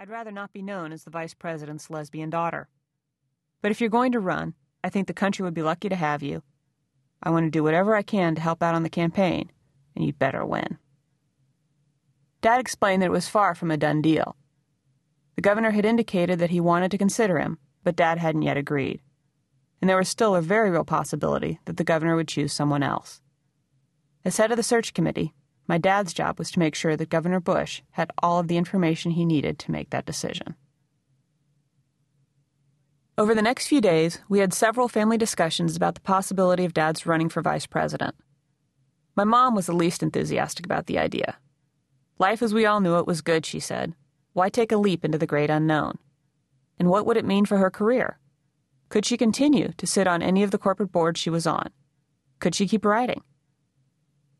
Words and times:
I'd 0.00 0.08
rather 0.08 0.30
not 0.30 0.54
be 0.54 0.62
known 0.62 0.92
as 0.92 1.04
the 1.04 1.10
vice 1.10 1.34
president's 1.34 1.90
lesbian 1.90 2.30
daughter. 2.30 2.70
But 3.60 3.70
if 3.70 3.82
you're 3.82 3.90
going 3.90 4.12
to 4.12 4.18
run, 4.18 4.54
I 4.82 4.88
think 4.88 5.06
the 5.06 5.12
country 5.12 5.42
would 5.42 5.52
be 5.52 5.60
lucky 5.60 5.90
to 5.90 5.94
have 5.94 6.22
you. 6.22 6.42
I 7.22 7.28
want 7.28 7.44
to 7.44 7.50
do 7.50 7.62
whatever 7.62 7.94
I 7.94 8.00
can 8.00 8.34
to 8.34 8.40
help 8.40 8.62
out 8.62 8.74
on 8.74 8.82
the 8.82 8.88
campaign, 8.88 9.50
and 9.94 10.02
you'd 10.02 10.18
better 10.18 10.42
win. 10.42 10.78
Dad 12.40 12.60
explained 12.60 13.02
that 13.02 13.08
it 13.08 13.12
was 13.12 13.28
far 13.28 13.54
from 13.54 13.70
a 13.70 13.76
done 13.76 14.00
deal. 14.00 14.36
The 15.36 15.42
governor 15.42 15.72
had 15.72 15.84
indicated 15.84 16.38
that 16.38 16.48
he 16.48 16.60
wanted 16.60 16.90
to 16.92 16.98
consider 16.98 17.38
him, 17.38 17.58
but 17.84 17.94
Dad 17.94 18.16
hadn't 18.16 18.40
yet 18.40 18.56
agreed. 18.56 19.02
And 19.82 19.90
there 19.90 19.98
was 19.98 20.08
still 20.08 20.34
a 20.34 20.40
very 20.40 20.70
real 20.70 20.82
possibility 20.82 21.60
that 21.66 21.76
the 21.76 21.84
governor 21.84 22.16
would 22.16 22.28
choose 22.28 22.54
someone 22.54 22.82
else. 22.82 23.20
As 24.24 24.38
head 24.38 24.50
of 24.50 24.56
the 24.56 24.62
search 24.62 24.94
committee, 24.94 25.34
my 25.70 25.78
dad's 25.78 26.12
job 26.12 26.36
was 26.36 26.50
to 26.50 26.58
make 26.58 26.74
sure 26.74 26.96
that 26.96 27.10
Governor 27.10 27.38
Bush 27.38 27.82
had 27.92 28.10
all 28.20 28.40
of 28.40 28.48
the 28.48 28.56
information 28.56 29.12
he 29.12 29.24
needed 29.24 29.56
to 29.60 29.70
make 29.70 29.90
that 29.90 30.04
decision. 30.04 30.56
Over 33.16 33.36
the 33.36 33.40
next 33.40 33.68
few 33.68 33.80
days, 33.80 34.18
we 34.28 34.40
had 34.40 34.52
several 34.52 34.88
family 34.88 35.16
discussions 35.16 35.76
about 35.76 35.94
the 35.94 36.00
possibility 36.00 36.64
of 36.64 36.74
Dad's 36.74 37.06
running 37.06 37.28
for 37.28 37.40
vice 37.40 37.66
president. 37.66 38.16
My 39.14 39.22
mom 39.22 39.54
was 39.54 39.66
the 39.66 39.72
least 39.72 40.02
enthusiastic 40.02 40.66
about 40.66 40.86
the 40.86 40.98
idea. 40.98 41.38
Life 42.18 42.42
as 42.42 42.52
we 42.52 42.66
all 42.66 42.80
knew 42.80 42.98
it 42.98 43.06
was 43.06 43.22
good, 43.22 43.46
she 43.46 43.60
said. 43.60 43.94
Why 44.32 44.48
take 44.48 44.72
a 44.72 44.76
leap 44.76 45.04
into 45.04 45.18
the 45.18 45.24
great 45.24 45.50
unknown? 45.50 45.98
And 46.80 46.90
what 46.90 47.06
would 47.06 47.16
it 47.16 47.24
mean 47.24 47.44
for 47.44 47.58
her 47.58 47.70
career? 47.70 48.18
Could 48.88 49.06
she 49.06 49.16
continue 49.16 49.70
to 49.76 49.86
sit 49.86 50.08
on 50.08 50.20
any 50.20 50.42
of 50.42 50.50
the 50.50 50.58
corporate 50.58 50.90
boards 50.90 51.20
she 51.20 51.30
was 51.30 51.46
on? 51.46 51.70
Could 52.40 52.56
she 52.56 52.66
keep 52.66 52.84
writing? 52.84 53.22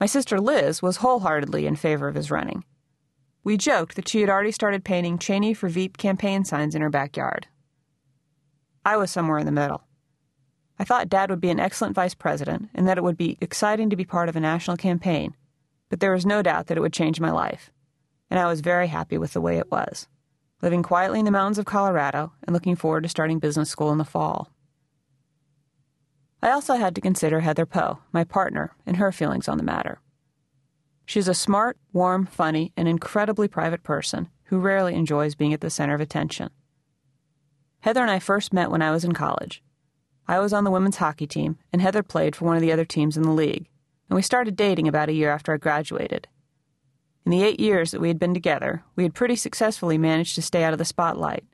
My 0.00 0.06
sister 0.06 0.40
Liz 0.40 0.80
was 0.80 0.96
wholeheartedly 0.96 1.66
in 1.66 1.76
favor 1.76 2.08
of 2.08 2.14
his 2.14 2.30
running. 2.30 2.64
We 3.44 3.58
joked 3.58 3.96
that 3.96 4.08
she 4.08 4.22
had 4.22 4.30
already 4.30 4.50
started 4.50 4.82
painting 4.82 5.18
Cheney 5.18 5.52
for 5.52 5.68
Veep 5.68 5.98
campaign 5.98 6.44
signs 6.44 6.74
in 6.74 6.80
her 6.80 6.88
backyard. 6.88 7.48
I 8.82 8.96
was 8.96 9.10
somewhere 9.10 9.38
in 9.38 9.44
the 9.44 9.52
middle. 9.52 9.82
I 10.78 10.84
thought 10.84 11.10
Dad 11.10 11.28
would 11.28 11.42
be 11.42 11.50
an 11.50 11.60
excellent 11.60 11.94
vice 11.94 12.14
president 12.14 12.70
and 12.74 12.88
that 12.88 12.96
it 12.96 13.04
would 13.04 13.18
be 13.18 13.36
exciting 13.42 13.90
to 13.90 13.96
be 13.96 14.06
part 14.06 14.30
of 14.30 14.36
a 14.36 14.40
national 14.40 14.78
campaign, 14.78 15.36
but 15.90 16.00
there 16.00 16.12
was 16.12 16.24
no 16.24 16.40
doubt 16.40 16.68
that 16.68 16.78
it 16.78 16.80
would 16.80 16.94
change 16.94 17.20
my 17.20 17.30
life, 17.30 17.70
and 18.30 18.40
I 18.40 18.46
was 18.46 18.62
very 18.62 18.86
happy 18.86 19.18
with 19.18 19.34
the 19.34 19.40
way 19.42 19.58
it 19.58 19.70
was, 19.70 20.08
living 20.62 20.82
quietly 20.82 21.18
in 21.18 21.26
the 21.26 21.30
mountains 21.30 21.58
of 21.58 21.66
Colorado 21.66 22.32
and 22.44 22.54
looking 22.54 22.76
forward 22.76 23.02
to 23.02 23.10
starting 23.10 23.38
business 23.38 23.68
school 23.68 23.92
in 23.92 23.98
the 23.98 24.04
fall. 24.06 24.50
I 26.42 26.50
also 26.50 26.74
had 26.74 26.94
to 26.94 27.00
consider 27.00 27.40
Heather 27.40 27.66
Poe, 27.66 27.98
my 28.12 28.24
partner, 28.24 28.74
and 28.86 28.96
her 28.96 29.12
feelings 29.12 29.48
on 29.48 29.58
the 29.58 29.64
matter. 29.64 30.00
She's 31.04 31.28
a 31.28 31.34
smart, 31.34 31.76
warm, 31.92 32.24
funny, 32.26 32.72
and 32.76 32.88
incredibly 32.88 33.48
private 33.48 33.82
person 33.82 34.28
who 34.44 34.58
rarely 34.58 34.94
enjoys 34.94 35.34
being 35.34 35.52
at 35.52 35.60
the 35.60 35.70
center 35.70 35.94
of 35.94 36.00
attention. 36.00 36.50
Heather 37.80 38.00
and 38.00 38.10
I 38.10 38.18
first 38.18 38.52
met 38.52 38.70
when 38.70 38.82
I 38.82 38.90
was 38.90 39.04
in 39.04 39.12
college. 39.12 39.62
I 40.28 40.38
was 40.38 40.52
on 40.52 40.64
the 40.64 40.70
women's 40.70 40.96
hockey 40.96 41.26
team, 41.26 41.58
and 41.72 41.82
Heather 41.82 42.02
played 42.02 42.34
for 42.36 42.44
one 42.44 42.56
of 42.56 42.62
the 42.62 42.72
other 42.72 42.84
teams 42.84 43.16
in 43.16 43.22
the 43.22 43.32
league, 43.32 43.68
and 44.08 44.16
we 44.16 44.22
started 44.22 44.56
dating 44.56 44.88
about 44.88 45.08
a 45.08 45.14
year 45.14 45.30
after 45.30 45.52
I 45.52 45.58
graduated. 45.58 46.26
In 47.26 47.32
the 47.32 47.42
eight 47.42 47.60
years 47.60 47.90
that 47.90 48.00
we 48.00 48.08
had 48.08 48.18
been 48.18 48.34
together, 48.34 48.82
we 48.96 49.02
had 49.02 49.14
pretty 49.14 49.36
successfully 49.36 49.98
managed 49.98 50.34
to 50.36 50.42
stay 50.42 50.64
out 50.64 50.72
of 50.72 50.78
the 50.78 50.84
spotlight, 50.84 51.44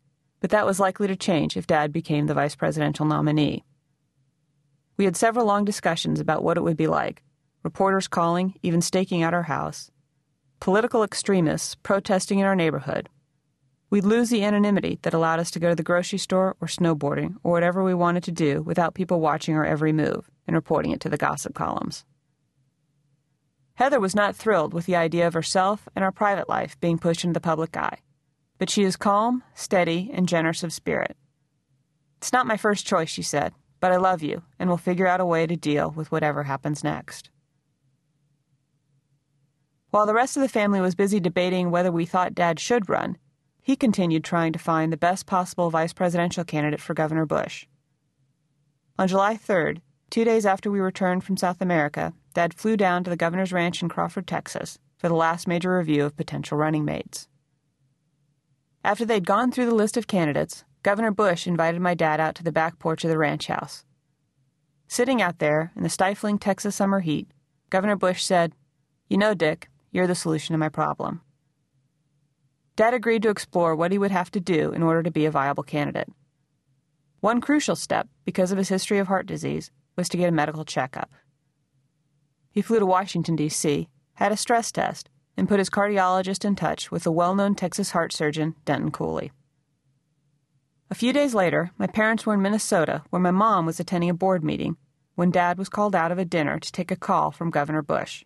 but 0.40 0.50
that 0.50 0.66
was 0.66 0.78
likely 0.78 1.08
to 1.08 1.16
change 1.16 1.56
if 1.56 1.66
Dad 1.66 1.92
became 1.92 2.26
the 2.26 2.34
vice 2.34 2.54
presidential 2.54 3.04
nominee. 3.04 3.64
We 4.96 5.04
had 5.04 5.16
several 5.16 5.46
long 5.46 5.64
discussions 5.64 6.20
about 6.20 6.42
what 6.42 6.56
it 6.56 6.62
would 6.62 6.76
be 6.76 6.86
like 6.86 7.22
reporters 7.62 8.06
calling, 8.06 8.54
even 8.62 8.80
staking 8.80 9.22
out 9.22 9.34
our 9.34 9.42
house, 9.42 9.90
political 10.60 11.02
extremists 11.02 11.74
protesting 11.74 12.38
in 12.38 12.46
our 12.46 12.54
neighborhood, 12.54 13.08
We'd 13.88 14.04
lose 14.04 14.30
the 14.30 14.42
anonymity 14.42 14.98
that 15.02 15.14
allowed 15.14 15.38
us 15.38 15.52
to 15.52 15.60
go 15.60 15.68
to 15.68 15.74
the 15.76 15.82
grocery 15.84 16.18
store 16.18 16.56
or 16.60 16.66
snowboarding 16.66 17.36
or 17.44 17.52
whatever 17.52 17.84
we 17.84 17.94
wanted 17.94 18.24
to 18.24 18.32
do 18.32 18.62
without 18.62 18.94
people 18.94 19.20
watching 19.20 19.54
our 19.54 19.64
every 19.64 19.92
move 19.92 20.28
and 20.46 20.56
reporting 20.56 20.90
it 20.90 21.00
to 21.00 21.08
the 21.08 21.16
gossip 21.16 21.54
columns. 21.54 22.04
Heather 23.74 24.00
was 24.00 24.14
not 24.14 24.34
thrilled 24.34 24.74
with 24.74 24.86
the 24.86 24.96
idea 24.96 25.26
of 25.26 25.34
herself 25.34 25.88
and 25.94 26.04
our 26.04 26.10
private 26.10 26.48
life 26.48 26.78
being 26.80 26.98
pushed 26.98 27.22
into 27.22 27.34
the 27.34 27.40
public 27.40 27.76
eye, 27.76 27.98
but 28.58 28.70
she 28.70 28.82
is 28.82 28.96
calm, 28.96 29.44
steady, 29.54 30.10
and 30.12 30.28
generous 30.28 30.64
of 30.64 30.72
spirit. 30.72 31.16
It's 32.16 32.32
not 32.32 32.46
my 32.46 32.56
first 32.56 32.86
choice, 32.86 33.10
she 33.10 33.22
said, 33.22 33.52
but 33.86 33.92
I 33.92 33.98
love 33.98 34.20
you 34.20 34.42
and 34.58 34.68
we'll 34.68 34.78
figure 34.78 35.06
out 35.06 35.20
a 35.20 35.24
way 35.24 35.46
to 35.46 35.54
deal 35.54 35.92
with 35.92 36.10
whatever 36.10 36.42
happens 36.42 36.82
next. 36.82 37.30
While 39.90 40.06
the 40.06 40.14
rest 40.14 40.36
of 40.36 40.42
the 40.42 40.48
family 40.48 40.80
was 40.80 40.96
busy 40.96 41.20
debating 41.20 41.70
whether 41.70 41.92
we 41.92 42.04
thought 42.04 42.34
Dad 42.34 42.58
should 42.58 42.88
run, 42.88 43.16
he 43.62 43.76
continued 43.76 44.24
trying 44.24 44.52
to 44.54 44.58
find 44.58 44.92
the 44.92 44.96
best 44.96 45.24
possible 45.24 45.70
vice 45.70 45.92
presidential 45.92 46.42
candidate 46.42 46.80
for 46.80 46.94
Governor 46.94 47.26
Bush. 47.26 47.64
On 48.98 49.06
July 49.06 49.36
3rd, 49.36 49.82
two 50.10 50.24
days 50.24 50.44
after 50.44 50.68
we 50.68 50.80
returned 50.80 51.22
from 51.22 51.36
South 51.36 51.60
America, 51.60 52.12
Dad 52.34 52.54
flew 52.54 52.76
down 52.76 53.04
to 53.04 53.10
the 53.10 53.16
governor's 53.16 53.52
ranch 53.52 53.82
in 53.82 53.88
Crawford, 53.88 54.26
Texas, 54.26 54.80
for 54.98 55.08
the 55.08 55.14
last 55.14 55.46
major 55.46 55.78
review 55.78 56.04
of 56.04 56.16
potential 56.16 56.58
running 56.58 56.84
mates. 56.84 57.28
After 58.82 59.04
they'd 59.04 59.24
gone 59.24 59.52
through 59.52 59.66
the 59.66 59.76
list 59.76 59.96
of 59.96 60.08
candidates, 60.08 60.64
Governor 60.86 61.10
Bush 61.10 61.48
invited 61.48 61.80
my 61.80 61.94
dad 61.94 62.20
out 62.20 62.36
to 62.36 62.44
the 62.44 62.52
back 62.52 62.78
porch 62.78 63.02
of 63.02 63.10
the 63.10 63.18
ranch 63.18 63.48
house. 63.48 63.84
Sitting 64.86 65.20
out 65.20 65.40
there 65.40 65.72
in 65.74 65.82
the 65.82 65.88
stifling 65.88 66.38
Texas 66.38 66.76
summer 66.76 67.00
heat, 67.00 67.26
Governor 67.70 67.96
Bush 67.96 68.22
said, 68.22 68.54
You 69.08 69.18
know, 69.18 69.34
Dick, 69.34 69.68
you're 69.90 70.06
the 70.06 70.14
solution 70.14 70.54
to 70.54 70.58
my 70.58 70.68
problem. 70.68 71.22
Dad 72.76 72.94
agreed 72.94 73.24
to 73.24 73.30
explore 73.30 73.74
what 73.74 73.90
he 73.90 73.98
would 73.98 74.12
have 74.12 74.30
to 74.30 74.38
do 74.38 74.70
in 74.70 74.84
order 74.84 75.02
to 75.02 75.10
be 75.10 75.26
a 75.26 75.30
viable 75.32 75.64
candidate. 75.64 76.08
One 77.18 77.40
crucial 77.40 77.74
step, 77.74 78.06
because 78.24 78.52
of 78.52 78.58
his 78.58 78.68
history 78.68 78.98
of 78.98 79.08
heart 79.08 79.26
disease, 79.26 79.72
was 79.96 80.08
to 80.10 80.16
get 80.16 80.28
a 80.28 80.32
medical 80.32 80.64
checkup. 80.64 81.10
He 82.52 82.62
flew 82.62 82.78
to 82.78 82.86
Washington, 82.86 83.34
D.C., 83.34 83.88
had 84.14 84.30
a 84.30 84.36
stress 84.36 84.70
test, 84.70 85.10
and 85.36 85.48
put 85.48 85.58
his 85.58 85.68
cardiologist 85.68 86.44
in 86.44 86.54
touch 86.54 86.92
with 86.92 87.02
the 87.02 87.10
well 87.10 87.34
known 87.34 87.56
Texas 87.56 87.90
heart 87.90 88.12
surgeon, 88.12 88.54
Denton 88.64 88.92
Cooley. 88.92 89.32
A 90.90 90.94
few 90.94 91.12
days 91.12 91.34
later, 91.34 91.70
my 91.78 91.86
parents 91.86 92.24
were 92.24 92.34
in 92.34 92.42
Minnesota, 92.42 93.02
where 93.10 93.20
my 93.20 93.30
mom 93.30 93.66
was 93.66 93.80
attending 93.80 94.10
a 94.10 94.14
board 94.14 94.44
meeting, 94.44 94.76
when 95.14 95.30
Dad 95.30 95.58
was 95.58 95.68
called 95.68 95.94
out 95.94 96.12
of 96.12 96.18
a 96.18 96.24
dinner 96.24 96.58
to 96.58 96.72
take 96.72 96.90
a 96.90 96.96
call 96.96 97.30
from 97.30 97.50
Governor 97.50 97.82
Bush. 97.82 98.24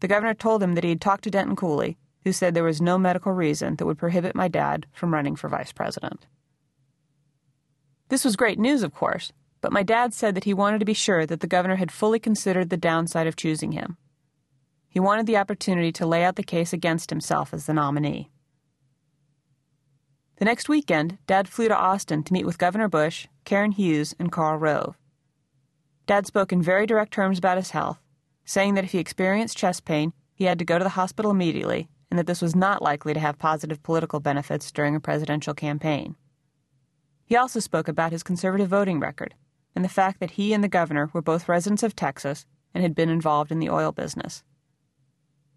The 0.00 0.08
governor 0.08 0.34
told 0.34 0.62
him 0.62 0.74
that 0.74 0.84
he 0.84 0.90
had 0.90 1.00
talked 1.00 1.24
to 1.24 1.30
Denton 1.30 1.56
Cooley 1.56 1.96
who 2.26 2.32
said 2.32 2.54
there 2.54 2.64
was 2.64 2.80
no 2.80 2.98
medical 2.98 3.30
reason 3.30 3.76
that 3.76 3.86
would 3.86 3.98
prohibit 3.98 4.34
my 4.34 4.48
dad 4.48 4.84
from 4.92 5.14
running 5.14 5.36
for 5.36 5.48
vice 5.48 5.70
president. 5.70 6.26
This 8.08 8.24
was 8.24 8.34
great 8.34 8.58
news, 8.58 8.82
of 8.82 8.92
course, 8.92 9.32
but 9.60 9.72
my 9.72 9.84
dad 9.84 10.12
said 10.12 10.34
that 10.34 10.42
he 10.42 10.52
wanted 10.52 10.80
to 10.80 10.84
be 10.84 10.92
sure 10.92 11.24
that 11.24 11.38
the 11.38 11.46
governor 11.46 11.76
had 11.76 11.92
fully 11.92 12.18
considered 12.18 12.68
the 12.68 12.76
downside 12.76 13.28
of 13.28 13.36
choosing 13.36 13.70
him. 13.70 13.96
He 14.88 14.98
wanted 14.98 15.26
the 15.26 15.36
opportunity 15.36 15.92
to 15.92 16.04
lay 16.04 16.24
out 16.24 16.34
the 16.34 16.42
case 16.42 16.72
against 16.72 17.10
himself 17.10 17.54
as 17.54 17.66
the 17.66 17.74
nominee. 17.74 18.28
The 20.36 20.44
next 20.44 20.68
weekend, 20.68 21.16
Dad 21.26 21.48
flew 21.48 21.68
to 21.68 21.76
Austin 21.76 22.22
to 22.24 22.32
meet 22.32 22.44
with 22.44 22.58
Governor 22.58 22.88
Bush, 22.88 23.26
Karen 23.46 23.72
Hughes, 23.72 24.14
and 24.18 24.30
Karl 24.30 24.58
Rove. 24.58 24.98
Dad 26.06 26.26
spoke 26.26 26.52
in 26.52 26.60
very 26.60 26.86
direct 26.86 27.12
terms 27.12 27.38
about 27.38 27.56
his 27.56 27.70
health, 27.70 27.98
saying 28.44 28.74
that 28.74 28.84
if 28.84 28.92
he 28.92 28.98
experienced 28.98 29.56
chest 29.56 29.86
pain, 29.86 30.12
he 30.34 30.44
had 30.44 30.58
to 30.58 30.64
go 30.64 30.78
to 30.78 30.84
the 30.84 30.90
hospital 30.90 31.30
immediately 31.30 31.88
and 32.10 32.18
that 32.18 32.26
this 32.26 32.42
was 32.42 32.54
not 32.54 32.82
likely 32.82 33.14
to 33.14 33.20
have 33.20 33.38
positive 33.38 33.82
political 33.82 34.20
benefits 34.20 34.70
during 34.70 34.94
a 34.94 35.00
presidential 35.00 35.54
campaign. 35.54 36.16
He 37.24 37.34
also 37.34 37.58
spoke 37.58 37.88
about 37.88 38.12
his 38.12 38.22
conservative 38.22 38.68
voting 38.68 39.00
record 39.00 39.34
and 39.74 39.84
the 39.84 39.88
fact 39.88 40.20
that 40.20 40.32
he 40.32 40.52
and 40.52 40.62
the 40.62 40.68
governor 40.68 41.10
were 41.12 41.22
both 41.22 41.48
residents 41.48 41.82
of 41.82 41.96
Texas 41.96 42.46
and 42.74 42.82
had 42.82 42.94
been 42.94 43.08
involved 43.08 43.50
in 43.50 43.58
the 43.58 43.70
oil 43.70 43.90
business. 43.90 44.44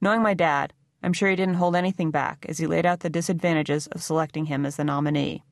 Knowing 0.01 0.21
my 0.21 0.33
dad, 0.33 0.73
I'm 1.01 1.13
sure 1.13 1.29
he 1.29 1.35
didn't 1.35 1.55
hold 1.55 1.75
anything 1.75 2.11
back 2.11 2.45
as 2.49 2.57
he 2.57 2.67
laid 2.67 2.85
out 2.85 2.99
the 2.99 3.09
disadvantages 3.09 3.87
of 3.87 4.03
selecting 4.03 4.45
him 4.45 4.65
as 4.65 4.75
the 4.75 4.83
nominee. 4.83 5.43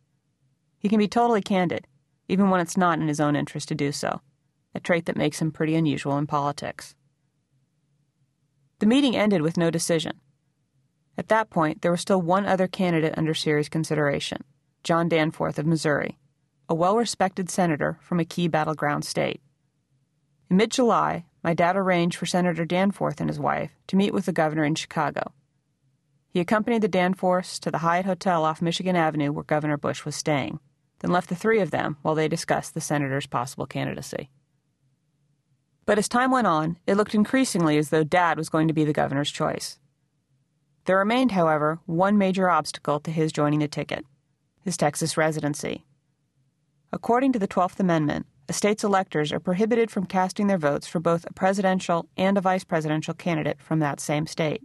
He 0.77 0.89
can 0.89 0.99
be 0.99 1.07
totally 1.07 1.41
candid, 1.41 1.87
even 2.27 2.49
when 2.49 2.59
it's 2.59 2.77
not 2.77 2.99
in 2.99 3.07
his 3.07 3.19
own 3.19 3.35
interest 3.35 3.69
to 3.69 3.75
do 3.75 3.91
so, 3.91 4.21
a 4.75 4.79
trait 4.79 5.05
that 5.05 5.17
makes 5.17 5.41
him 5.41 5.51
pretty 5.51 5.75
unusual 5.75 6.17
in 6.17 6.27
politics. 6.27 6.95
The 8.79 8.85
meeting 8.85 9.15
ended 9.15 9.41
with 9.41 9.57
no 9.57 9.71
decision, 9.71 10.19
at 11.17 11.29
that 11.29 11.49
point, 11.49 11.81
there 11.81 11.91
was 11.91 12.01
still 12.01 12.21
one 12.21 12.45
other 12.45 12.67
candidate 12.67 13.17
under 13.17 13.33
serious 13.33 13.69
consideration 13.69 14.43
John 14.83 15.09
Danforth 15.09 15.57
of 15.57 15.65
Missouri, 15.65 16.19
a 16.69 16.75
well 16.75 16.95
respected 16.95 17.49
senator 17.49 17.97
from 18.01 18.19
a 18.19 18.25
key 18.25 18.47
battleground 18.47 19.03
state. 19.03 19.41
In 20.49 20.57
mid 20.57 20.71
July, 20.71 21.25
my 21.43 21.53
dad 21.53 21.75
arranged 21.75 22.17
for 22.17 22.25
Senator 22.25 22.65
Danforth 22.65 23.19
and 23.19 23.29
his 23.29 23.39
wife 23.39 23.71
to 23.87 23.95
meet 23.95 24.13
with 24.13 24.25
the 24.25 24.33
governor 24.33 24.63
in 24.63 24.75
Chicago. 24.75 25.31
He 26.29 26.39
accompanied 26.39 26.81
the 26.81 26.87
Danforths 26.87 27.59
to 27.59 27.71
the 27.71 27.79
Hyatt 27.79 28.05
Hotel 28.05 28.43
off 28.43 28.61
Michigan 28.61 28.95
Avenue 28.95 29.31
where 29.31 29.43
Governor 29.43 29.77
Bush 29.77 30.05
was 30.05 30.15
staying, 30.15 30.59
then 30.99 31.11
left 31.11 31.29
the 31.29 31.35
three 31.35 31.59
of 31.59 31.71
them 31.71 31.97
while 32.01 32.15
they 32.15 32.27
discussed 32.27 32.73
the 32.73 32.81
senator's 32.81 33.27
possible 33.27 33.65
candidacy. 33.65 34.29
But 35.85 35.97
as 35.97 36.09
time 36.09 36.31
went 36.31 36.47
on, 36.47 36.77
it 36.85 36.95
looked 36.95 37.15
increasingly 37.15 37.77
as 37.77 37.89
though 37.89 38.03
Dad 38.03 38.37
was 38.37 38.49
going 38.49 38.67
to 38.67 38.73
be 38.73 38.83
the 38.83 38.93
governor's 38.93 39.31
choice. 39.31 39.79
There 40.85 40.97
remained, 40.97 41.31
however, 41.31 41.79
one 41.85 42.17
major 42.17 42.49
obstacle 42.49 42.99
to 43.01 43.11
his 43.11 43.31
joining 43.31 43.59
the 43.59 43.67
ticket 43.67 44.05
his 44.63 44.75
Texas 44.75 45.15
residency. 45.15 45.85
According 46.91 47.31
to 47.31 47.39
the 47.39 47.47
12th 47.47 47.79
Amendment, 47.79 48.25
a 48.49 48.53
state's 48.53 48.83
electors 48.83 49.33
are 49.33 49.39
prohibited 49.39 49.91
from 49.91 50.05
casting 50.05 50.47
their 50.47 50.57
votes 50.57 50.87
for 50.87 50.99
both 50.99 51.25
a 51.25 51.33
presidential 51.33 52.07
and 52.15 52.37
a 52.37 52.41
vice 52.41 52.63
presidential 52.63 53.13
candidate 53.13 53.61
from 53.61 53.79
that 53.79 53.99
same 53.99 54.25
state. 54.25 54.63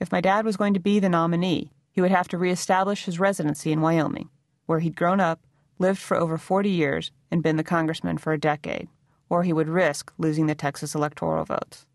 If 0.00 0.10
my 0.10 0.20
dad 0.20 0.44
was 0.44 0.56
going 0.56 0.74
to 0.74 0.80
be 0.80 0.98
the 0.98 1.08
nominee, 1.08 1.70
he 1.92 2.00
would 2.00 2.10
have 2.10 2.26
to 2.28 2.38
reestablish 2.38 3.04
his 3.04 3.20
residency 3.20 3.70
in 3.70 3.80
Wyoming, 3.80 4.28
where 4.66 4.80
he'd 4.80 4.96
grown 4.96 5.20
up, 5.20 5.40
lived 5.78 6.00
for 6.00 6.16
over 6.16 6.36
40 6.36 6.68
years, 6.68 7.12
and 7.30 7.42
been 7.42 7.56
the 7.56 7.62
congressman 7.62 8.18
for 8.18 8.32
a 8.32 8.38
decade, 8.38 8.88
or 9.28 9.44
he 9.44 9.52
would 9.52 9.68
risk 9.68 10.12
losing 10.18 10.46
the 10.46 10.54
Texas 10.56 10.96
electoral 10.96 11.44
votes. 11.44 11.86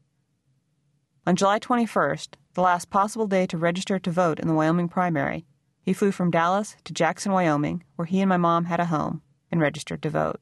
On 1.28 1.36
July 1.36 1.60
21st, 1.60 2.36
the 2.54 2.62
last 2.62 2.90
possible 2.90 3.28
day 3.28 3.46
to 3.48 3.58
register 3.58 4.00
to 4.00 4.12
vote 4.12 4.40
in 4.40 4.48
the 4.48 4.54
Wyoming 4.54 4.88
primary, 4.88 5.46
he 5.82 5.92
flew 5.92 6.12
from 6.12 6.32
Dallas 6.32 6.78
to 6.86 6.94
Jackson, 6.94 7.34
Wyoming, 7.34 7.84
where 7.98 8.06
he 8.06 8.22
and 8.22 8.30
my 8.30 8.38
mom 8.38 8.66
had 8.66 8.80
a 8.80 8.86
home, 8.86 9.22
and 9.52 9.60
registered 9.60 10.02
to 10.04 10.10
vote. 10.10 10.40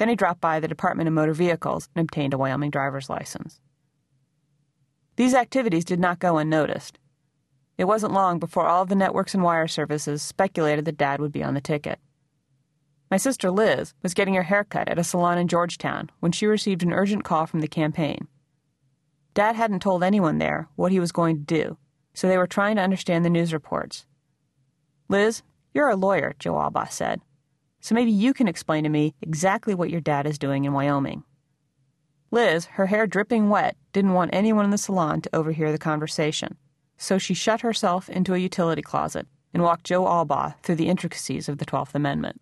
Then 0.00 0.08
he 0.08 0.16
dropped 0.16 0.40
by 0.40 0.60
the 0.60 0.66
Department 0.66 1.08
of 1.08 1.12
Motor 1.12 1.34
Vehicles 1.34 1.90
and 1.94 2.02
obtained 2.02 2.32
a 2.32 2.38
Wyoming 2.38 2.70
driver's 2.70 3.10
license. 3.10 3.60
These 5.16 5.34
activities 5.34 5.84
did 5.84 6.00
not 6.00 6.18
go 6.18 6.38
unnoticed. 6.38 6.98
It 7.76 7.84
wasn't 7.84 8.14
long 8.14 8.38
before 8.38 8.66
all 8.66 8.86
the 8.86 8.94
networks 8.94 9.34
and 9.34 9.42
wire 9.42 9.68
services 9.68 10.22
speculated 10.22 10.86
that 10.86 10.96
Dad 10.96 11.20
would 11.20 11.32
be 11.32 11.42
on 11.42 11.52
the 11.52 11.60
ticket. 11.60 11.98
My 13.10 13.18
sister 13.18 13.50
Liz 13.50 13.92
was 14.02 14.14
getting 14.14 14.32
her 14.32 14.44
hair 14.44 14.64
cut 14.64 14.88
at 14.88 14.98
a 14.98 15.04
salon 15.04 15.36
in 15.36 15.48
Georgetown 15.48 16.08
when 16.20 16.32
she 16.32 16.46
received 16.46 16.82
an 16.82 16.94
urgent 16.94 17.22
call 17.22 17.44
from 17.44 17.60
the 17.60 17.68
campaign. 17.68 18.26
Dad 19.34 19.54
hadn't 19.54 19.80
told 19.82 20.02
anyone 20.02 20.38
there 20.38 20.70
what 20.76 20.92
he 20.92 20.98
was 20.98 21.12
going 21.12 21.36
to 21.36 21.42
do, 21.42 21.76
so 22.14 22.26
they 22.26 22.38
were 22.38 22.46
trying 22.46 22.76
to 22.76 22.82
understand 22.82 23.22
the 23.22 23.28
news 23.28 23.52
reports. 23.52 24.06
Liz, 25.10 25.42
you're 25.74 25.90
a 25.90 25.94
lawyer, 25.94 26.34
Joe 26.38 26.54
Allbaugh 26.54 26.90
said, 26.90 27.20
so 27.80 27.94
maybe 27.94 28.10
you 28.10 28.32
can 28.34 28.48
explain 28.48 28.84
to 28.84 28.90
me 28.90 29.14
exactly 29.20 29.74
what 29.74 29.90
your 29.90 30.00
dad 30.00 30.26
is 30.26 30.38
doing 30.38 30.64
in 30.64 30.72
Wyoming. 30.72 31.24
Liz, 32.30 32.66
her 32.66 32.86
hair 32.86 33.06
dripping 33.06 33.48
wet, 33.48 33.76
didn't 33.92 34.12
want 34.12 34.30
anyone 34.32 34.64
in 34.64 34.70
the 34.70 34.78
salon 34.78 35.20
to 35.22 35.34
overhear 35.34 35.72
the 35.72 35.78
conversation, 35.78 36.56
so 36.96 37.18
she 37.18 37.34
shut 37.34 37.62
herself 37.62 38.08
into 38.08 38.34
a 38.34 38.38
utility 38.38 38.82
closet 38.82 39.26
and 39.52 39.62
walked 39.62 39.84
Joe 39.84 40.04
Allbaugh 40.04 40.54
through 40.62 40.76
the 40.76 40.88
intricacies 40.88 41.48
of 41.48 41.58
the 41.58 41.66
12th 41.66 41.94
Amendment. 41.94 42.40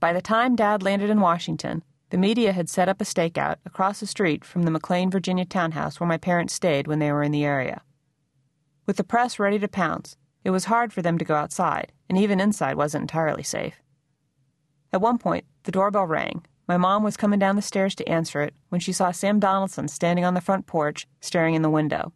By 0.00 0.12
the 0.12 0.20
time 0.20 0.54
Dad 0.54 0.82
landed 0.82 1.08
in 1.08 1.20
Washington, 1.20 1.82
the 2.10 2.18
media 2.18 2.52
had 2.52 2.68
set 2.68 2.88
up 2.88 3.00
a 3.00 3.04
stakeout 3.04 3.56
across 3.64 4.00
the 4.00 4.06
street 4.06 4.44
from 4.44 4.62
the 4.64 4.70
McLean, 4.70 5.10
Virginia 5.10 5.44
townhouse 5.44 5.98
where 5.98 6.06
my 6.06 6.18
parents 6.18 6.54
stayed 6.54 6.86
when 6.86 6.98
they 6.98 7.10
were 7.10 7.22
in 7.22 7.32
the 7.32 7.44
area. 7.44 7.82
With 8.84 8.98
the 8.98 9.04
press 9.04 9.38
ready 9.38 9.58
to 9.58 9.66
pounce, 9.66 10.16
it 10.46 10.50
was 10.50 10.66
hard 10.66 10.92
for 10.92 11.02
them 11.02 11.18
to 11.18 11.24
go 11.24 11.34
outside, 11.34 11.90
and 12.08 12.16
even 12.16 12.38
inside 12.38 12.76
wasn't 12.76 13.02
entirely 13.02 13.42
safe. 13.42 13.82
At 14.92 15.00
one 15.00 15.18
point, 15.18 15.44
the 15.64 15.72
doorbell 15.72 16.06
rang. 16.06 16.46
My 16.68 16.76
mom 16.76 17.02
was 17.02 17.16
coming 17.16 17.40
down 17.40 17.56
the 17.56 17.62
stairs 17.62 17.96
to 17.96 18.08
answer 18.08 18.42
it 18.42 18.54
when 18.68 18.80
she 18.80 18.92
saw 18.92 19.10
Sam 19.10 19.40
Donaldson 19.40 19.88
standing 19.88 20.24
on 20.24 20.34
the 20.34 20.40
front 20.40 20.66
porch, 20.66 21.08
staring 21.20 21.56
in 21.56 21.62
the 21.62 21.68
window. 21.68 22.12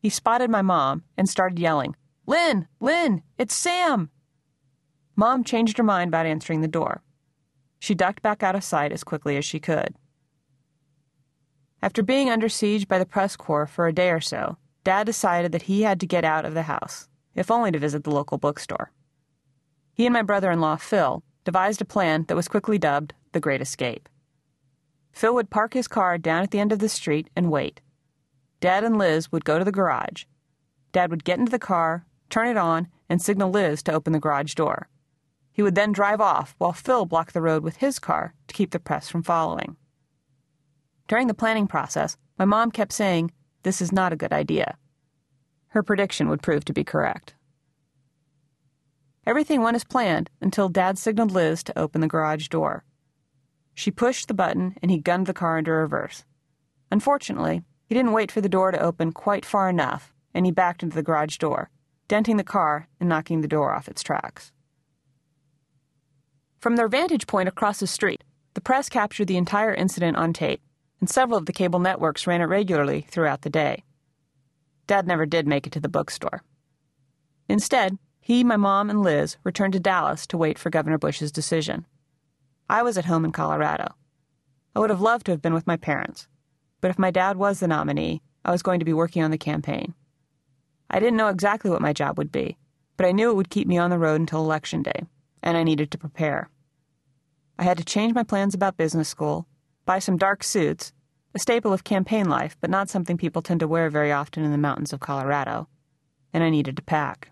He 0.00 0.08
spotted 0.10 0.50
my 0.50 0.60
mom 0.60 1.04
and 1.16 1.28
started 1.28 1.60
yelling, 1.60 1.94
Lynn! 2.26 2.66
Lynn! 2.80 3.22
It's 3.38 3.54
Sam! 3.54 4.10
Mom 5.14 5.44
changed 5.44 5.78
her 5.78 5.84
mind 5.84 6.08
about 6.08 6.26
answering 6.26 6.62
the 6.62 6.66
door. 6.66 7.04
She 7.78 7.94
ducked 7.94 8.22
back 8.22 8.42
out 8.42 8.56
of 8.56 8.64
sight 8.64 8.90
as 8.90 9.04
quickly 9.04 9.36
as 9.36 9.44
she 9.44 9.60
could. 9.60 9.94
After 11.80 12.02
being 12.02 12.28
under 12.28 12.48
siege 12.48 12.88
by 12.88 12.98
the 12.98 13.06
press 13.06 13.36
corps 13.36 13.68
for 13.68 13.86
a 13.86 13.92
day 13.92 14.10
or 14.10 14.20
so, 14.20 14.56
Dad 14.82 15.04
decided 15.04 15.52
that 15.52 15.70
he 15.70 15.82
had 15.82 16.00
to 16.00 16.06
get 16.08 16.24
out 16.24 16.44
of 16.44 16.54
the 16.54 16.62
house, 16.62 17.08
if 17.36 17.50
only 17.50 17.70
to 17.70 17.78
visit 17.78 18.02
the 18.02 18.10
local 18.10 18.38
bookstore. 18.38 18.90
He 19.92 20.06
and 20.06 20.12
my 20.12 20.22
brother 20.22 20.50
in 20.50 20.60
law, 20.60 20.76
Phil, 20.76 21.22
devised 21.44 21.80
a 21.80 21.84
plan 21.84 22.24
that 22.24 22.34
was 22.34 22.48
quickly 22.48 22.78
dubbed 22.78 23.14
the 23.32 23.40
Great 23.40 23.60
Escape. 23.60 24.08
Phil 25.12 25.34
would 25.34 25.48
park 25.48 25.74
his 25.74 25.86
car 25.86 26.18
down 26.18 26.42
at 26.42 26.50
the 26.50 26.58
end 26.58 26.72
of 26.72 26.80
the 26.80 26.88
street 26.88 27.30
and 27.36 27.50
wait. 27.50 27.80
Dad 28.60 28.84
and 28.84 28.98
Liz 28.98 29.30
would 29.30 29.44
go 29.44 29.58
to 29.58 29.64
the 29.64 29.72
garage. 29.72 30.24
Dad 30.92 31.10
would 31.10 31.24
get 31.24 31.38
into 31.38 31.50
the 31.50 31.58
car, 31.58 32.06
turn 32.28 32.48
it 32.48 32.56
on, 32.56 32.88
and 33.08 33.22
signal 33.22 33.50
Liz 33.50 33.82
to 33.84 33.92
open 33.92 34.12
the 34.12 34.18
garage 34.18 34.54
door. 34.54 34.88
He 35.52 35.62
would 35.62 35.74
then 35.74 35.92
drive 35.92 36.20
off 36.20 36.54
while 36.58 36.72
Phil 36.72 37.06
blocked 37.06 37.32
the 37.32 37.40
road 37.40 37.62
with 37.62 37.76
his 37.76 37.98
car 37.98 38.34
to 38.48 38.54
keep 38.54 38.72
the 38.72 38.78
press 38.78 39.08
from 39.08 39.22
following. 39.22 39.76
During 41.08 41.28
the 41.28 41.34
planning 41.34 41.66
process, 41.66 42.16
my 42.38 42.44
mom 42.44 42.70
kept 42.70 42.92
saying, 42.92 43.30
This 43.62 43.80
is 43.80 43.92
not 43.92 44.12
a 44.12 44.16
good 44.16 44.32
idea. 44.32 44.76
Her 45.76 45.82
prediction 45.82 46.30
would 46.30 46.40
prove 46.40 46.64
to 46.64 46.72
be 46.72 46.84
correct. 46.84 47.34
Everything 49.26 49.60
went 49.60 49.74
as 49.74 49.84
planned 49.84 50.30
until 50.40 50.70
Dad 50.70 50.96
signaled 50.96 51.30
Liz 51.30 51.62
to 51.64 51.78
open 51.78 52.00
the 52.00 52.08
garage 52.08 52.48
door. 52.48 52.86
She 53.74 53.90
pushed 53.90 54.26
the 54.26 54.32
button 54.32 54.76
and 54.80 54.90
he 54.90 54.96
gunned 54.96 55.26
the 55.26 55.34
car 55.34 55.58
into 55.58 55.72
reverse. 55.72 56.24
Unfortunately, 56.90 57.62
he 57.84 57.94
didn't 57.94 58.12
wait 58.12 58.32
for 58.32 58.40
the 58.40 58.48
door 58.48 58.70
to 58.70 58.80
open 58.80 59.12
quite 59.12 59.44
far 59.44 59.68
enough, 59.68 60.14
and 60.32 60.46
he 60.46 60.50
backed 60.50 60.82
into 60.82 60.96
the 60.96 61.02
garage 61.02 61.36
door, 61.36 61.68
denting 62.08 62.38
the 62.38 62.42
car 62.42 62.88
and 62.98 63.06
knocking 63.06 63.42
the 63.42 63.46
door 63.46 63.74
off 63.74 63.86
its 63.86 64.02
tracks. 64.02 64.52
From 66.58 66.76
their 66.76 66.88
vantage 66.88 67.26
point 67.26 67.50
across 67.50 67.80
the 67.80 67.86
street, 67.86 68.24
the 68.54 68.62
press 68.62 68.88
captured 68.88 69.26
the 69.26 69.36
entire 69.36 69.74
incident 69.74 70.16
on 70.16 70.32
tape, 70.32 70.62
and 71.00 71.10
several 71.10 71.36
of 71.36 71.44
the 71.44 71.52
cable 71.52 71.80
networks 71.80 72.26
ran 72.26 72.40
it 72.40 72.44
regularly 72.44 73.02
throughout 73.10 73.42
the 73.42 73.50
day. 73.50 73.82
Dad 74.86 75.06
never 75.06 75.26
did 75.26 75.46
make 75.46 75.66
it 75.66 75.72
to 75.72 75.80
the 75.80 75.88
bookstore. 75.88 76.42
Instead, 77.48 77.98
he, 78.20 78.42
my 78.42 78.56
mom, 78.56 78.90
and 78.90 79.02
Liz 79.02 79.36
returned 79.44 79.72
to 79.74 79.80
Dallas 79.80 80.26
to 80.26 80.36
wait 80.36 80.58
for 80.58 80.70
Governor 80.70 80.98
Bush's 80.98 81.30
decision. 81.30 81.86
I 82.68 82.82
was 82.82 82.98
at 82.98 83.04
home 83.04 83.24
in 83.24 83.32
Colorado. 83.32 83.94
I 84.74 84.80
would 84.80 84.90
have 84.90 85.00
loved 85.00 85.26
to 85.26 85.32
have 85.32 85.42
been 85.42 85.54
with 85.54 85.66
my 85.66 85.76
parents, 85.76 86.26
but 86.80 86.90
if 86.90 86.98
my 86.98 87.10
dad 87.10 87.36
was 87.36 87.60
the 87.60 87.68
nominee, 87.68 88.22
I 88.44 88.50
was 88.50 88.62
going 88.62 88.78
to 88.80 88.84
be 88.84 88.92
working 88.92 89.22
on 89.22 89.30
the 89.30 89.38
campaign. 89.38 89.94
I 90.90 91.00
didn't 91.00 91.16
know 91.16 91.28
exactly 91.28 91.70
what 91.70 91.80
my 91.80 91.92
job 91.92 92.18
would 92.18 92.30
be, 92.30 92.56
but 92.96 93.06
I 93.06 93.12
knew 93.12 93.30
it 93.30 93.36
would 93.36 93.50
keep 93.50 93.66
me 93.66 93.78
on 93.78 93.90
the 93.90 93.98
road 93.98 94.20
until 94.20 94.40
Election 94.40 94.82
Day, 94.82 95.04
and 95.42 95.56
I 95.56 95.62
needed 95.62 95.90
to 95.90 95.98
prepare. 95.98 96.50
I 97.58 97.64
had 97.64 97.78
to 97.78 97.84
change 97.84 98.14
my 98.14 98.22
plans 98.22 98.54
about 98.54 98.76
business 98.76 99.08
school, 99.08 99.46
buy 99.84 99.98
some 99.98 100.16
dark 100.16 100.42
suits, 100.44 100.92
a 101.36 101.38
staple 101.38 101.70
of 101.70 101.84
campaign 101.84 102.30
life, 102.30 102.56
but 102.62 102.70
not 102.70 102.88
something 102.88 103.18
people 103.18 103.42
tend 103.42 103.60
to 103.60 103.68
wear 103.68 103.90
very 103.90 104.10
often 104.10 104.42
in 104.42 104.52
the 104.52 104.56
mountains 104.56 104.94
of 104.94 105.00
Colorado, 105.00 105.68
and 106.32 106.42
I 106.42 106.48
needed 106.48 106.78
to 106.78 106.82
pack. 106.82 107.28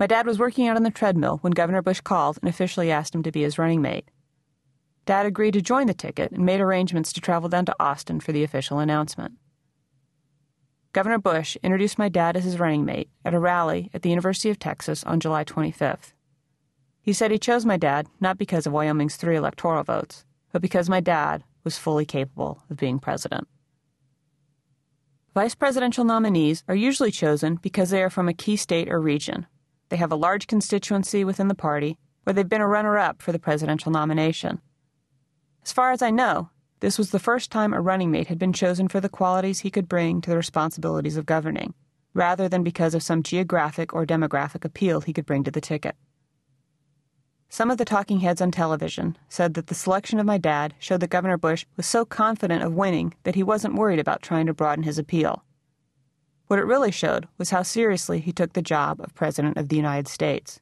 My 0.00 0.06
dad 0.06 0.26
was 0.26 0.38
working 0.38 0.66
out 0.66 0.76
on 0.78 0.82
the 0.82 0.90
treadmill 0.90 1.40
when 1.42 1.52
Governor 1.52 1.82
Bush 1.82 2.00
called 2.00 2.38
and 2.40 2.48
officially 2.48 2.90
asked 2.90 3.14
him 3.14 3.22
to 3.22 3.30
be 3.30 3.42
his 3.42 3.58
running 3.58 3.82
mate. 3.82 4.10
Dad 5.04 5.26
agreed 5.26 5.52
to 5.52 5.60
join 5.60 5.86
the 5.86 5.92
ticket 5.92 6.32
and 6.32 6.46
made 6.46 6.58
arrangements 6.58 7.12
to 7.12 7.20
travel 7.20 7.50
down 7.50 7.66
to 7.66 7.76
Austin 7.78 8.18
for 8.18 8.32
the 8.32 8.42
official 8.42 8.78
announcement. 8.78 9.34
Governor 10.94 11.18
Bush 11.18 11.58
introduced 11.62 11.98
my 11.98 12.08
dad 12.08 12.34
as 12.34 12.44
his 12.44 12.58
running 12.58 12.86
mate 12.86 13.10
at 13.26 13.34
a 13.34 13.38
rally 13.38 13.90
at 13.92 14.00
the 14.00 14.08
University 14.08 14.48
of 14.48 14.58
Texas 14.58 15.04
on 15.04 15.20
July 15.20 15.44
25th. 15.44 16.14
He 17.02 17.12
said 17.12 17.30
he 17.30 17.38
chose 17.38 17.66
my 17.66 17.76
dad 17.76 18.08
not 18.20 18.38
because 18.38 18.66
of 18.66 18.72
Wyoming's 18.72 19.16
three 19.16 19.36
electoral 19.36 19.84
votes, 19.84 20.24
but 20.50 20.62
because 20.62 20.88
my 20.88 21.00
dad 21.00 21.44
was 21.64 21.78
fully 21.78 22.04
capable 22.04 22.62
of 22.70 22.76
being 22.76 22.98
president. 22.98 23.48
Vice 25.34 25.56
presidential 25.56 26.04
nominees 26.04 26.62
are 26.68 26.76
usually 26.76 27.10
chosen 27.10 27.56
because 27.56 27.90
they 27.90 28.02
are 28.02 28.10
from 28.10 28.28
a 28.28 28.34
key 28.34 28.56
state 28.56 28.88
or 28.88 29.00
region. 29.00 29.46
They 29.88 29.96
have 29.96 30.12
a 30.12 30.16
large 30.16 30.46
constituency 30.46 31.24
within 31.24 31.48
the 31.48 31.54
party, 31.56 31.98
or 32.24 32.32
they've 32.32 32.48
been 32.48 32.60
a 32.60 32.68
runner 32.68 32.98
up 32.98 33.20
for 33.20 33.32
the 33.32 33.38
presidential 33.38 33.90
nomination. 33.90 34.60
As 35.64 35.72
far 35.72 35.90
as 35.90 36.02
I 36.02 36.10
know, 36.10 36.50
this 36.80 36.98
was 36.98 37.10
the 37.10 37.18
first 37.18 37.50
time 37.50 37.72
a 37.72 37.80
running 37.80 38.10
mate 38.10 38.28
had 38.28 38.38
been 38.38 38.52
chosen 38.52 38.88
for 38.88 39.00
the 39.00 39.08
qualities 39.08 39.60
he 39.60 39.70
could 39.70 39.88
bring 39.88 40.20
to 40.20 40.30
the 40.30 40.36
responsibilities 40.36 41.16
of 41.16 41.26
governing, 41.26 41.74
rather 42.12 42.48
than 42.48 42.62
because 42.62 42.94
of 42.94 43.02
some 43.02 43.22
geographic 43.22 43.92
or 43.92 44.06
demographic 44.06 44.64
appeal 44.64 45.00
he 45.00 45.12
could 45.12 45.26
bring 45.26 45.42
to 45.44 45.50
the 45.50 45.60
ticket. 45.60 45.96
Some 47.54 47.70
of 47.70 47.78
the 47.78 47.84
talking 47.84 48.18
heads 48.18 48.40
on 48.40 48.50
television 48.50 49.16
said 49.28 49.54
that 49.54 49.68
the 49.68 49.76
selection 49.76 50.18
of 50.18 50.26
my 50.26 50.38
dad 50.38 50.74
showed 50.80 50.98
that 50.98 51.10
Governor 51.10 51.36
Bush 51.36 51.66
was 51.76 51.86
so 51.86 52.04
confident 52.04 52.64
of 52.64 52.74
winning 52.74 53.14
that 53.22 53.36
he 53.36 53.44
wasn't 53.44 53.76
worried 53.76 54.00
about 54.00 54.22
trying 54.22 54.46
to 54.46 54.52
broaden 54.52 54.82
his 54.82 54.98
appeal. 54.98 55.44
What 56.48 56.58
it 56.58 56.64
really 56.64 56.90
showed 56.90 57.28
was 57.38 57.50
how 57.50 57.62
seriously 57.62 58.18
he 58.18 58.32
took 58.32 58.54
the 58.54 58.60
job 58.60 59.00
of 59.00 59.14
President 59.14 59.56
of 59.56 59.68
the 59.68 59.76
United 59.76 60.08
States. 60.08 60.58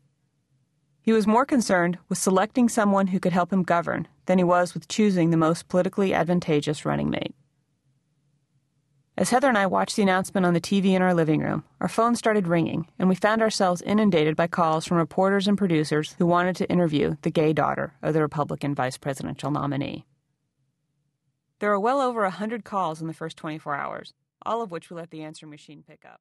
He 1.00 1.14
was 1.14 1.26
more 1.26 1.46
concerned 1.46 1.96
with 2.10 2.18
selecting 2.18 2.68
someone 2.68 3.06
who 3.06 3.20
could 3.20 3.32
help 3.32 3.54
him 3.54 3.62
govern 3.62 4.06
than 4.26 4.36
he 4.36 4.44
was 4.44 4.74
with 4.74 4.86
choosing 4.86 5.30
the 5.30 5.38
most 5.38 5.68
politically 5.68 6.12
advantageous 6.12 6.84
running 6.84 7.08
mate. 7.08 7.34
As 9.22 9.30
Heather 9.30 9.48
and 9.48 9.56
I 9.56 9.66
watched 9.66 9.94
the 9.94 10.02
announcement 10.02 10.44
on 10.44 10.52
the 10.52 10.60
TV 10.60 10.94
in 10.94 11.00
our 11.00 11.14
living 11.14 11.42
room, 11.42 11.62
our 11.80 11.86
phones 11.86 12.18
started 12.18 12.48
ringing, 12.48 12.88
and 12.98 13.08
we 13.08 13.14
found 13.14 13.40
ourselves 13.40 13.80
inundated 13.80 14.34
by 14.34 14.48
calls 14.48 14.84
from 14.84 14.96
reporters 14.96 15.46
and 15.46 15.56
producers 15.56 16.16
who 16.18 16.26
wanted 16.26 16.56
to 16.56 16.68
interview 16.68 17.16
the 17.22 17.30
gay 17.30 17.52
daughter 17.52 17.94
of 18.02 18.14
the 18.14 18.20
Republican 18.20 18.74
vice 18.74 18.98
presidential 18.98 19.52
nominee. 19.52 20.04
There 21.60 21.70
were 21.70 21.78
well 21.78 22.00
over 22.00 22.24
a 22.24 22.30
hundred 22.30 22.64
calls 22.64 23.00
in 23.00 23.06
the 23.06 23.14
first 23.14 23.36
24 23.36 23.76
hours, 23.76 24.12
all 24.44 24.60
of 24.60 24.72
which 24.72 24.90
we 24.90 24.96
let 24.96 25.12
the 25.12 25.22
answering 25.22 25.50
machine 25.50 25.84
pick 25.86 26.04
up. 26.04 26.20